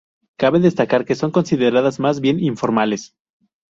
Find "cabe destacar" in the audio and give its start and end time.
0.39-1.05